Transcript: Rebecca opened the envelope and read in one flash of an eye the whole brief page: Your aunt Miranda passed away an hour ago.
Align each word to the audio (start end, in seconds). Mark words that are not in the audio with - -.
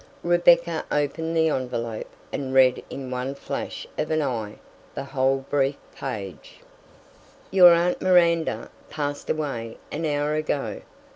Rebecca 0.23 0.83
opened 0.91 1.37
the 1.37 1.49
envelope 1.49 2.07
and 2.33 2.55
read 2.55 2.83
in 2.89 3.11
one 3.11 3.35
flash 3.35 3.85
of 3.99 4.09
an 4.09 4.23
eye 4.23 4.55
the 4.95 5.03
whole 5.03 5.45
brief 5.47 5.75
page: 5.95 6.61
Your 7.51 7.71
aunt 7.73 8.01
Miranda 8.01 8.71
passed 8.89 9.29
away 9.29 9.77
an 9.91 10.05
hour 10.07 10.33
ago. 10.33 10.81